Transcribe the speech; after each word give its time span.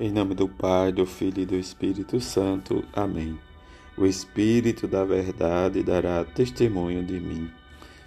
Em 0.00 0.12
nome 0.12 0.32
do 0.32 0.46
Pai, 0.48 0.92
do 0.92 1.04
Filho 1.04 1.42
e 1.42 1.44
do 1.44 1.56
Espírito 1.56 2.20
Santo. 2.20 2.84
Amém. 2.92 3.36
O 3.96 4.06
Espírito 4.06 4.86
da 4.86 5.04
Verdade 5.04 5.82
dará 5.82 6.24
testemunho 6.24 7.02
de 7.02 7.18
mim. 7.18 7.50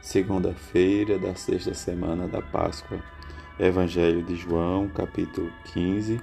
Segunda-feira 0.00 1.18
da 1.18 1.34
sexta 1.34 1.74
semana 1.74 2.28
da 2.28 2.40
Páscoa. 2.40 3.02
Evangelho 3.58 4.22
de 4.22 4.36
João, 4.36 4.86
capítulo 4.90 5.50
15, 5.72 6.20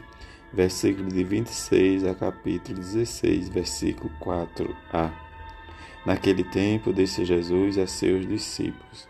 versículo 0.53 1.09
de 1.09 1.25
26 1.25 2.05
a 2.05 2.15
capítulo 2.15 2.77
16, 2.77 3.49
versículo 3.49 4.09
4a. 4.21 5.11
Naquele 6.05 6.45
tempo 6.45 6.93
disse 6.93 7.25
Jesus 7.25 7.77
a 7.77 7.85
seus 7.85 8.25
discípulos: 8.25 9.09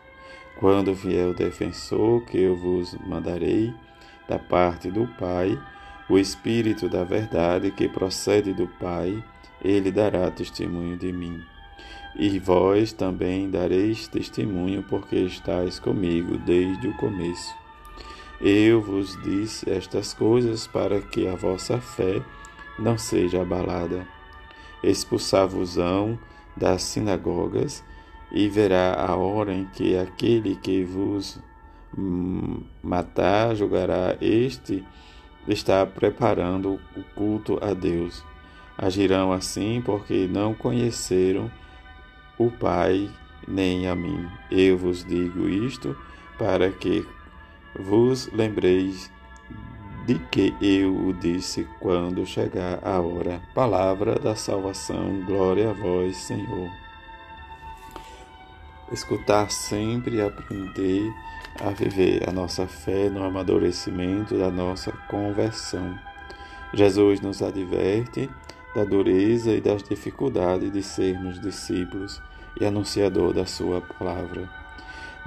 Quando 0.58 0.96
vier 0.96 1.28
o 1.28 1.36
defensor 1.36 2.26
que 2.26 2.40
eu 2.40 2.56
vos 2.56 2.98
mandarei 3.06 3.72
da 4.28 4.40
parte 4.40 4.90
do 4.90 5.06
Pai, 5.20 5.56
o 6.10 6.18
Espírito 6.18 6.90
da 6.90 7.04
Verdade 7.04 7.72
que 7.72 7.88
procede 7.88 8.54
do 8.54 8.68
Pai, 8.68 9.24
ele 9.64 9.92
dará 9.92 10.30
testemunho 10.32 10.98
de 10.98 11.14
mim. 11.14 11.40
E 12.16 12.40
vós 12.40 12.92
também 12.92 13.50
dareis 13.50 14.08
testemunho, 14.08 14.84
porque 14.84 15.16
estáis 15.18 15.80
comigo 15.80 16.38
desde 16.40 16.88
o 16.88 16.98
começo. 16.98 17.56
Eu 18.42 18.82
vos 18.82 19.22
disse 19.22 19.70
estas 19.70 20.14
coisas 20.14 20.66
para 20.66 21.00
que 21.02 21.28
a 21.28 21.36
vossa 21.36 21.80
fé 21.80 22.22
não 22.80 22.98
seja 22.98 23.42
abalada. 23.42 24.08
Expulsar-vos-ão 24.84 26.18
das 26.58 26.82
sinagogas, 26.84 27.84
e 28.32 28.48
verá 28.48 28.94
a 28.94 29.16
hora 29.16 29.54
em 29.54 29.66
que 29.66 29.98
aquele 29.98 30.56
que 30.56 30.84
vos 30.84 31.40
matar 32.84 33.56
julgará 33.56 34.16
este 34.22 34.86
está 35.48 35.86
preparando 35.86 36.80
o 36.96 37.04
culto 37.16 37.58
a 37.62 37.74
Deus. 37.74 38.24
Agirão 38.78 39.32
assim 39.32 39.82
porque 39.84 40.28
não 40.28 40.54
conheceram 40.54 41.52
o 42.38 42.50
Pai 42.50 43.10
nem 43.48 43.88
a 43.88 43.96
mim. 43.96 44.28
Eu 44.50 44.78
vos 44.78 45.04
digo 45.04 45.48
isto 45.50 45.96
para 46.38 46.72
que 46.72 47.06
vos 47.76 48.32
lembreis 48.32 49.12
de 50.06 50.16
que 50.32 50.56
eu 50.62 50.96
o 50.96 51.14
disse 51.14 51.68
quando 51.80 52.26
chegar 52.26 52.80
a 52.82 53.00
hora. 53.00 53.42
Palavra 53.54 54.16
da 54.16 54.36
salvação, 54.36 55.22
glória 55.26 55.70
a 55.70 55.74
vós, 55.74 56.18
Senhor. 56.18 56.89
Escutar 58.92 59.52
sempre 59.52 60.16
e 60.16 60.22
aprender 60.22 61.14
a 61.60 61.70
viver 61.70 62.28
a 62.28 62.32
nossa 62.32 62.68
fé 62.68 63.10
no 63.10 63.24
amadurecimento 63.24 64.38
da 64.38 64.50
nossa 64.50 64.92
conversão. 65.10 65.98
Jesus 66.74 67.22
nos 67.22 67.42
adverte 67.42 68.30
da 68.76 68.84
dureza 68.84 69.52
e 69.52 69.62
das 69.62 69.84
dificuldades 69.84 70.72
de 70.72 70.82
sermos 70.82 71.40
discípulos 71.40 72.22
e 72.60 72.66
anunciador 72.66 73.34
da 73.34 73.46
Sua 73.46 73.82
palavra. 73.82 74.50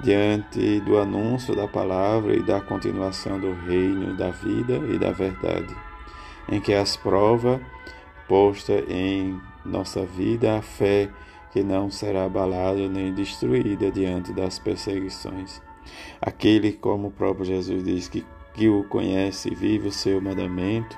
Diante 0.01 0.79
do 0.81 0.97
anúncio 0.97 1.55
da 1.55 1.67
palavra 1.67 2.35
e 2.35 2.41
da 2.41 2.59
continuação 2.59 3.39
do 3.39 3.53
reino 3.53 4.17
da 4.17 4.31
vida 4.31 4.73
e 4.91 4.97
da 4.97 5.11
verdade, 5.11 5.73
em 6.49 6.59
que 6.59 6.73
as 6.73 6.97
provas 6.97 7.61
posta 8.27 8.73
em 8.89 9.39
nossa 9.63 10.05
vida 10.05 10.57
a 10.57 10.61
fé 10.61 11.09
que 11.53 11.61
não 11.61 11.91
será 11.91 12.25
abalada 12.25 12.89
nem 12.89 13.13
destruída 13.13 13.91
diante 13.91 14.33
das 14.33 14.57
perseguições. 14.57 15.61
Aquele, 16.19 16.73
como 16.73 17.09
o 17.09 17.11
próprio 17.11 17.45
Jesus 17.45 17.83
diz, 17.83 18.07
que, 18.07 18.25
que 18.55 18.67
o 18.67 18.83
conhece 18.85 19.53
vive 19.53 19.89
o 19.89 19.91
seu 19.91 20.19
mandamento, 20.19 20.97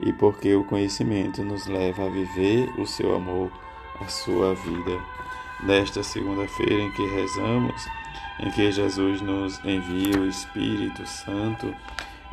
e 0.00 0.12
porque 0.12 0.52
o 0.52 0.64
conhecimento 0.64 1.44
nos 1.44 1.68
leva 1.68 2.06
a 2.06 2.10
viver 2.10 2.68
o 2.76 2.84
seu 2.84 3.14
amor, 3.14 3.52
a 4.00 4.08
sua 4.08 4.56
vida. 4.56 5.00
Nesta 5.62 6.02
segunda-feira 6.02 6.82
em 6.82 6.90
que 6.90 7.06
rezamos, 7.06 7.86
em 8.40 8.50
que 8.50 8.72
Jesus 8.72 9.20
nos 9.20 9.64
envia 9.64 10.18
o 10.20 10.26
Espírito 10.26 11.06
Santo 11.06 11.72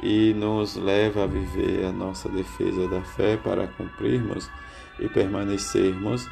e 0.01 0.33
nos 0.33 0.75
leva 0.75 1.25
a 1.25 1.27
viver 1.27 1.85
a 1.85 1.91
nossa 1.91 2.27
defesa 2.27 2.87
da 2.87 3.01
fé 3.01 3.37
para 3.37 3.67
cumprirmos 3.67 4.49
e 4.99 5.07
permanecermos 5.07 6.27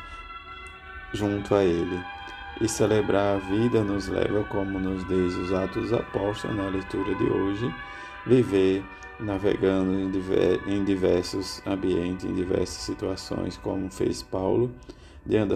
junto 1.13 1.55
a 1.55 1.63
Ele. 1.63 1.99
E 2.61 2.67
celebrar 2.67 3.37
a 3.37 3.39
vida 3.39 3.83
nos 3.83 4.07
leva, 4.07 4.43
como 4.45 4.79
nos 4.79 5.07
diz 5.07 5.35
os 5.35 5.53
Atos 5.53 5.93
Apóstolos 5.93 6.57
na 6.57 6.67
leitura 6.67 7.15
de 7.15 7.23
hoje, 7.23 7.73
viver 8.25 8.83
navegando 9.19 9.93
em 10.67 10.83
diversos 10.83 11.61
ambientes, 11.65 12.25
em 12.25 12.33
diversas 12.33 12.83
situações, 12.83 13.57
como 13.57 13.89
fez 13.91 14.23
Paulo, 14.23 14.71
diante 15.25 15.55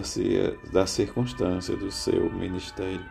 da 0.71 0.85
circunstância 0.85 1.75
do 1.75 1.91
seu 1.91 2.29
ministério. 2.31 3.03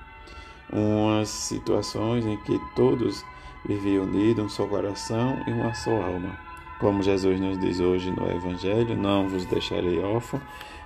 Umas 0.73 1.29
situações 1.29 2.25
em 2.25 2.37
que 2.45 2.59
todos 2.75 3.23
viviam 3.67 4.05
unidos, 4.05 4.45
um 4.45 4.49
só 4.49 4.67
coração 4.67 5.43
e 5.47 5.51
uma 5.51 5.75
só 5.75 5.91
alma. 5.91 6.52
Como 6.83 7.01
Jesus 7.01 7.39
nos 7.39 7.61
diz 7.61 7.79
hoje 7.79 8.11
no 8.11 8.29
Evangelho: 8.29 8.97
Não 8.97 9.29
vos 9.29 9.47
deixarei 9.47 10.01
órfão, 10.01 10.41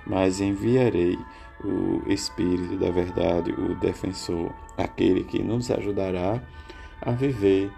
mas 0.05 0.39
enviarei 0.39 1.17
o 1.63 2.03
Espírito 2.05 2.77
da 2.77 2.91
Verdade, 2.91 3.51
o 3.51 3.73
defensor, 3.73 4.51
aquele 4.77 5.23
que 5.23 5.41
nos 5.41 5.71
ajudará 5.71 6.39
a 7.01 7.11
viver 7.13 7.71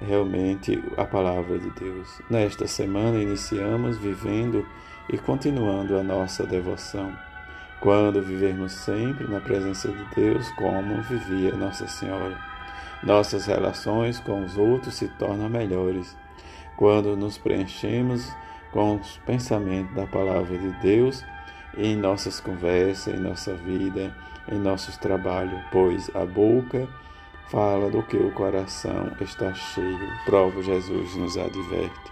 realmente 0.00 0.82
a 0.96 1.04
palavra 1.04 1.60
de 1.60 1.70
Deus. 1.70 2.20
Nesta 2.28 2.66
semana 2.66 3.22
iniciamos 3.22 3.98
vivendo 3.98 4.66
e 5.08 5.16
continuando 5.16 5.96
a 5.96 6.02
nossa 6.02 6.44
devoção. 6.44 7.16
Quando 7.80 8.20
vivermos 8.20 8.72
sempre 8.72 9.28
na 9.28 9.38
presença 9.38 9.86
de 9.92 10.04
Deus, 10.16 10.50
como 10.56 11.00
vivia 11.02 11.54
Nossa 11.54 11.86
Senhora, 11.86 12.36
nossas 13.00 13.46
relações 13.46 14.18
com 14.18 14.44
os 14.44 14.58
outros 14.58 14.94
se 14.94 15.06
tornam 15.06 15.48
melhores. 15.48 16.16
Quando 16.80 17.14
nos 17.14 17.36
preenchemos 17.36 18.26
com 18.72 18.96
os 18.96 19.18
pensamentos 19.26 19.94
da 19.94 20.06
palavra 20.06 20.56
de 20.56 20.70
Deus, 20.80 21.22
em 21.76 21.94
nossas 21.94 22.40
conversas, 22.40 23.12
em 23.12 23.20
nossa 23.20 23.54
vida, 23.54 24.16
em 24.50 24.58
nossos 24.58 24.96
trabalhos, 24.96 25.60
pois 25.70 26.10
a 26.16 26.24
boca 26.24 26.88
fala 27.50 27.90
do 27.90 28.02
que 28.04 28.16
o 28.16 28.32
coração 28.32 29.12
está 29.20 29.52
cheio. 29.52 30.08
Prova 30.24 30.62
Jesus 30.62 31.14
nos 31.16 31.36
adverte. 31.36 32.10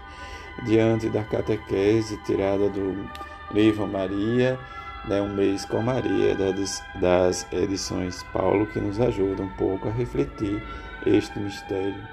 Diante 0.67 1.09
da 1.09 1.23
catequese 1.23 2.23
tirada 2.25 2.69
do 2.69 3.09
livro 3.51 3.87
Maria, 3.87 4.59
né, 5.05 5.19
um 5.19 5.33
mês 5.33 5.65
com 5.65 5.81
Maria, 5.81 6.35
das, 7.01 7.47
edições 7.51 8.21
Paulo, 8.31 8.67
que 8.67 8.79
nos 8.79 9.01
ajuda 9.01 9.41
um 9.41 9.49
pouco 9.55 9.87
a 9.87 9.91
refletir 9.91 10.61
este 11.07 11.39
mistério, 11.39 12.07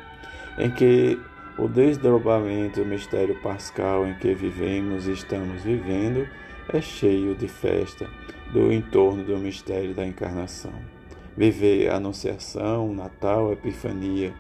em 0.56 0.71
que 0.71 1.21
o 1.59 1.69
desdobramento 1.69 2.81
do 2.81 2.87
mistério 2.87 3.34
pascal 3.41 4.06
em 4.06 4.15
que 4.15 4.34
vivemos 4.34 5.09
e 5.09 5.12
estamos 5.12 5.62
vivendo 5.62 6.28
é 6.69 6.81
cheio 6.83 7.34
de 7.34 7.49
festa 7.49 8.06
do 8.53 8.71
entorno 8.71 9.25
do 9.25 9.39
mistério 9.39 9.94
da 9.94 10.06
encarnação. 10.06 10.75
Viver 11.34 11.89
a 11.89 11.97
Anunciação, 11.97 12.93
Natal, 12.93 13.53
Epifania, 13.53 14.34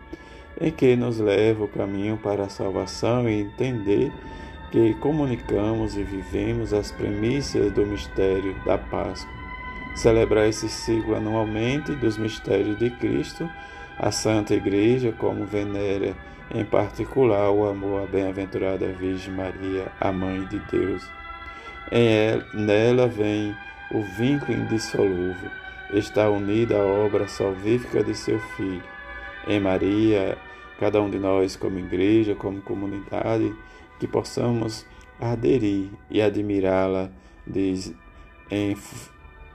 em 0.60 0.70
que 0.70 0.94
nos 0.94 1.18
leva 1.18 1.64
o 1.64 1.68
caminho 1.68 2.18
para 2.18 2.44
a 2.44 2.48
salvação 2.50 3.28
e 3.28 3.40
entender 3.40 4.12
que 4.70 4.94
comunicamos 4.94 5.96
e 5.96 6.02
vivemos 6.02 6.74
as 6.74 6.92
premissas 6.92 7.72
do 7.72 7.86
mistério 7.86 8.54
da 8.64 8.76
Páscoa. 8.76 9.30
Celebrar 9.94 10.48
esse 10.48 10.68
ciclo 10.68 11.14
anualmente 11.14 11.92
dos 11.92 12.18
mistérios 12.18 12.78
de 12.78 12.90
Cristo, 12.90 13.48
a 13.98 14.10
Santa 14.10 14.54
Igreja, 14.54 15.12
como 15.12 15.44
venera 15.44 16.14
em 16.54 16.64
particular 16.64 17.50
o 17.50 17.68
amor 17.68 18.02
à 18.02 18.06
bem-aventurada 18.06 18.92
Virgem 18.92 19.34
Maria, 19.34 19.90
a 20.00 20.12
Mãe 20.12 20.44
de 20.46 20.58
Deus. 20.70 21.02
Em 21.90 22.42
nela 22.54 23.08
vem 23.08 23.54
o 23.92 24.02
vínculo 24.02 24.52
indissolúvel, 24.52 25.50
está 25.92 26.28
unida 26.28 26.76
à 26.76 26.84
obra 26.84 27.26
salvífica 27.28 28.02
de 28.02 28.14
seu 28.14 28.38
Filho. 28.56 28.82
Em 29.46 29.60
Maria, 29.60 30.36
cada 30.78 31.00
um 31.00 31.08
de 31.08 31.18
nós, 31.18 31.56
como 31.56 31.78
igreja, 31.78 32.34
como 32.34 32.60
comunidade, 32.60 33.54
que 33.98 34.06
possamos 34.06 34.84
aderir 35.20 35.88
e 36.10 36.20
admirá-la 36.20 37.10
em, 38.50 38.76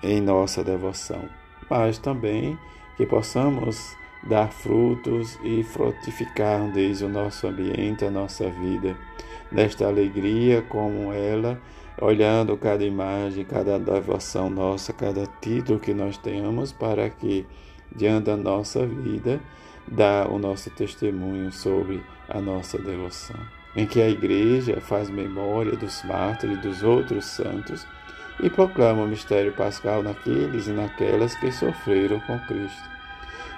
em 0.02 0.22
nossa 0.22 0.64
devoção, 0.64 1.24
mas 1.70 1.98
também 1.98 2.58
que 2.98 3.06
possamos 3.06 3.96
dar 4.24 4.52
frutos 4.52 5.38
e 5.44 5.64
frutificar 5.64 6.72
desde 6.72 7.06
o 7.06 7.10
nosso 7.10 7.48
ambiente, 7.48 8.06
a 8.06 8.12
nossa 8.12 8.50
vida, 8.50 8.96
nesta 9.52 9.88
alegria 9.88 10.62
como 10.62 11.12
ela 11.12 11.60
olhando 12.00 12.58
cada 12.58 12.84
imagem, 12.84 13.44
cada 13.44 13.78
devoção 13.78 14.50
nossa, 14.50 14.94
cada 14.94 15.28
título 15.42 15.80
que 15.80 15.94
nós 15.94 16.18
tenhamos, 16.18 16.72
para 16.72 17.10
que, 17.10 17.46
diante 17.96 18.26
da 18.26 18.38
nossa 18.38 18.86
vida, 18.86 19.40
dá 19.88 20.28
o 20.28 20.40
nosso 20.40 20.70
testemunho 20.72 21.52
sobre 21.52 22.02
a 22.30 22.40
nossa 22.40 22.78
devoção. 22.78 23.40
em 23.74 23.86
que 23.86 24.02
a 24.02 24.10
Igreja 24.10 24.82
faz 24.82 25.10
memória 25.10 25.78
dos 25.78 26.04
mártires 26.04 26.58
e 26.58 26.62
dos 26.62 26.84
outros 26.84 27.24
santos 27.24 27.88
e 28.44 28.50
proclama 28.50 29.04
o 29.04 29.08
mistério 29.08 29.54
pascal 29.54 30.04
naqueles 30.04 30.68
e 30.68 30.72
naquelas 30.72 31.34
que 31.36 31.50
sofreram 31.54 32.20
com 32.20 32.38
Cristo 32.40 32.92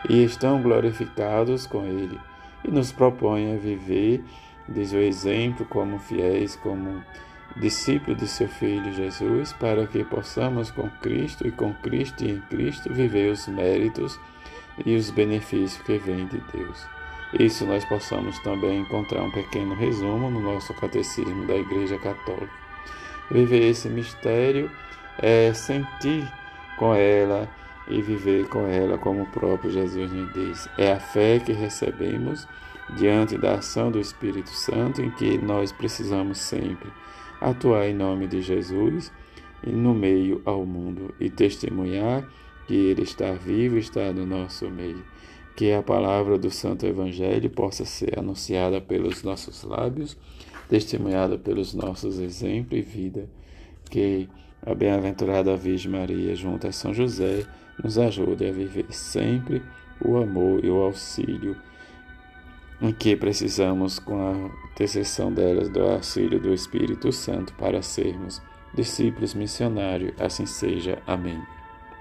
e 0.10 0.24
estão 0.24 0.62
glorificados 0.62 1.66
com 1.66 1.86
Ele, 1.86 2.20
e 2.64 2.72
nos 2.72 2.92
propõe 2.92 3.54
a 3.54 3.58
viver, 3.58 4.24
diz 4.68 4.94
o 4.94 4.98
exemplo, 4.98 5.66
como 5.66 6.00
fiéis, 6.00 6.56
como 6.56 7.04
discípulos 7.56 8.20
de 8.20 8.28
seu 8.28 8.48
Filho 8.48 8.92
Jesus, 8.94 9.54
para 9.54 9.86
que 9.86 10.04
possamos 10.04 10.72
com 10.72 10.90
Cristo 11.02 11.48
e 11.48 11.52
com 11.52 11.74
Cristo 11.76 12.24
e 12.24 12.32
em 12.32 12.40
Cristo 12.42 12.92
viver 12.94 13.32
os 13.32 13.48
méritos 13.48 14.20
e 14.86 14.96
os 14.96 15.10
benefícios 15.12 15.82
que 15.84 15.98
vêm 15.98 16.26
de 16.28 16.42
Deus. 16.52 16.86
Isso 17.40 17.66
nós 17.66 17.84
possamos 17.86 18.38
também 18.40 18.82
encontrar 18.82 19.24
um 19.24 19.32
pequeno 19.32 19.76
resumo 19.76 20.30
no 20.30 20.40
nosso 20.40 20.74
catecismo 20.76 21.48
da 21.48 21.56
Igreja 21.56 21.98
Católica. 21.98 22.52
Viver 23.32 23.70
esse 23.70 23.90
mistério 23.90 24.70
é 25.20 25.54
sentir 25.54 26.32
com 26.78 26.94
ela 26.94 27.50
e 27.88 28.02
viver 28.02 28.48
com 28.48 28.66
ela 28.68 28.98
como 28.98 29.24
o 29.24 29.32
próprio 29.32 29.72
Jesus 29.72 30.12
nos 30.12 30.34
diz. 30.34 30.70
É 30.78 30.94
a 30.94 31.00
fé 31.00 31.40
que 31.40 31.52
recebemos 31.52 32.48
diante 32.98 33.38
da 33.38 33.56
ação 33.56 33.92
do 33.92 34.00
Espírito 34.00 34.50
Santo 34.50 35.02
em 35.02 35.12
que 35.12 35.38
nós 35.38 35.72
precisamos 35.72 36.38
sempre 36.38 36.90
atuar 37.40 37.88
em 37.88 37.94
nome 37.94 38.28
de 38.28 38.42
Jesus 38.42 39.12
e 39.66 39.72
no 39.72 39.94
meio 39.94 40.42
ao 40.46 40.66
mundo 40.66 41.14
e 41.20 41.30
testemunhar 41.30 42.28
que 42.68 42.74
Ele 42.74 43.04
está 43.04 43.34
vivo 43.34 43.76
e 43.76 43.80
está 43.80 44.12
no 44.12 44.26
nosso 44.26 44.70
meio. 44.70 45.04
Que 45.56 45.72
a 45.72 45.84
palavra 45.84 46.38
do 46.38 46.50
Santo 46.50 46.86
Evangelho 46.86 47.50
possa 47.50 47.86
ser 47.86 48.18
anunciada 48.18 48.82
pelos 48.82 49.22
nossos 49.24 49.64
lábios, 49.64 50.18
testemunhada 50.68 51.38
pelos 51.38 51.74
nossos 51.74 52.20
exemplos 52.20 52.80
e 52.80 52.82
vida. 52.82 53.30
Que 53.90 54.28
a 54.66 54.74
bem-aventurada 54.74 55.56
Virgem 55.56 55.92
Maria, 55.92 56.36
junto 56.36 56.66
a 56.66 56.72
São 56.72 56.94
José, 56.94 57.46
nos 57.82 57.98
ajude 57.98 58.48
a 58.48 58.52
viver 58.52 58.86
sempre 58.90 59.64
o 60.00 60.18
amor 60.18 60.64
e 60.64 60.70
o 60.70 60.82
auxílio 60.82 61.56
em 62.82 62.92
que 62.92 63.16
precisamos, 63.16 63.98
com 63.98 64.20
a 64.20 64.72
intercessão 64.72 65.32
delas, 65.32 65.70
do 65.70 65.82
auxílio 65.84 66.38
do 66.40 66.54
Espírito 66.54 67.14
Santo 67.14 67.54
para 67.54 67.82
sermos 67.82 68.42
discípulos 68.74 69.34
missionários. 69.34 70.14
Assim 70.20 70.46
seja. 70.46 71.02
Amém. 71.08 71.42